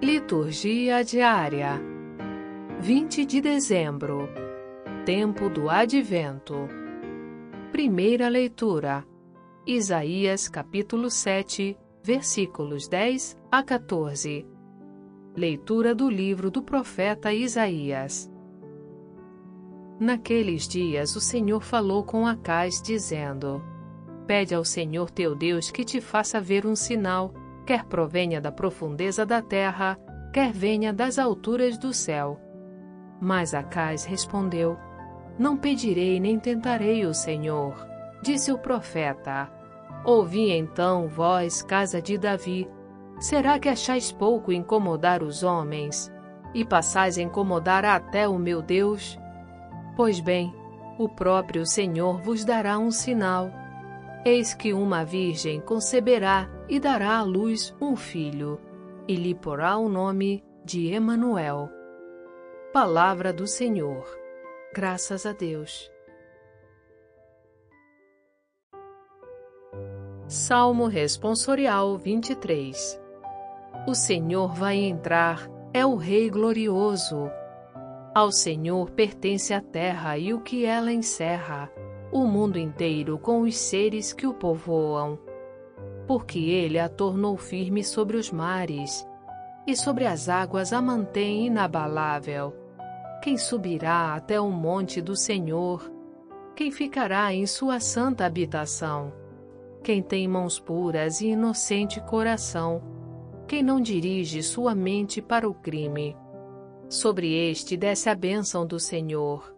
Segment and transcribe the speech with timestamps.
[0.00, 1.82] Liturgia diária.
[2.78, 4.28] 20 de dezembro.
[5.04, 6.68] Tempo do Advento.
[7.72, 9.04] Primeira leitura.
[9.66, 14.46] Isaías capítulo 7, versículos 10 a 14
[15.36, 18.30] Leitura do livro do profeta Isaías.
[19.98, 23.60] Naqueles dias o Senhor falou com Acais, dizendo:
[24.28, 27.34] Pede ao Senhor teu Deus que te faça ver um sinal
[27.68, 29.98] quer provenha da profundeza da terra,
[30.32, 32.40] quer venha das alturas do céu.
[33.20, 34.78] Mas Acais respondeu:
[35.38, 37.74] Não pedirei nem tentarei o Senhor.
[38.22, 39.52] Disse o profeta:
[40.02, 42.66] Ouvi então, vós, casa de Davi,
[43.20, 46.10] será que achais pouco incomodar os homens,
[46.54, 49.18] e passais a incomodar até o meu Deus?
[49.94, 50.54] Pois bem,
[50.98, 53.50] o próprio Senhor vos dará um sinal.
[54.24, 58.60] Eis que uma virgem conceberá e dará à luz um filho,
[59.06, 61.70] e lhe porá o nome de Emanuel.
[62.72, 64.04] Palavra do Senhor.
[64.74, 65.90] Graças a Deus.
[70.26, 73.00] Salmo Responsorial 23
[73.86, 77.30] O Senhor vai entrar, é o Rei glorioso.
[78.14, 81.72] Ao Senhor pertence a terra e o que ela encerra,
[82.12, 85.18] o mundo inteiro com os seres que o povoam
[86.08, 89.06] porque ele a tornou firme sobre os mares,
[89.66, 92.56] e sobre as águas a mantém inabalável.
[93.22, 95.92] Quem subirá até o monte do Senhor?
[96.56, 99.12] Quem ficará em sua santa habitação?
[99.84, 102.82] Quem tem mãos puras e inocente coração?
[103.46, 106.16] Quem não dirige sua mente para o crime?
[106.88, 109.57] Sobre este desce a bênção do Senhor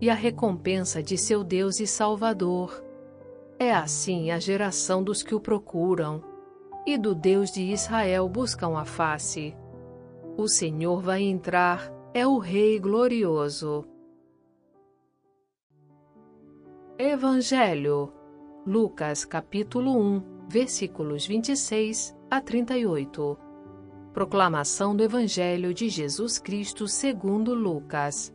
[0.00, 2.84] e a recompensa de seu Deus e Salvador
[3.58, 6.22] é assim a geração dos que o procuram,
[6.86, 9.56] e do Deus de Israel buscam a face.
[10.36, 13.86] O Senhor vai entrar, é o Rei glorioso.
[16.98, 18.12] Evangelho,
[18.66, 23.38] Lucas capítulo 1, versículos 26 a 38.
[24.12, 28.34] Proclamação do Evangelho de Jesus Cristo segundo Lucas.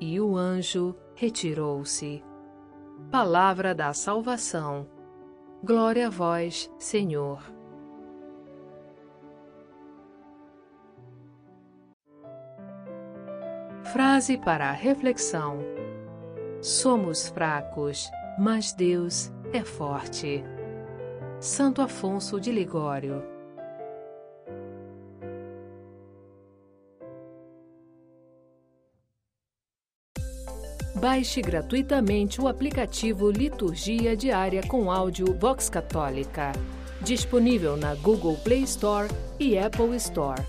[0.00, 2.22] E o anjo retirou-se.
[3.10, 4.86] Palavra da salvação.
[5.64, 7.42] Glória a vós, Senhor.
[13.84, 15.60] Frase para a reflexão:
[16.60, 20.44] Somos fracos, mas Deus é forte.
[21.40, 23.35] Santo Afonso de Ligório
[30.98, 36.52] Baixe gratuitamente o aplicativo Liturgia Diária com áudio Vox Católica,
[37.02, 39.06] disponível na Google Play Store
[39.38, 40.40] e Apple Store.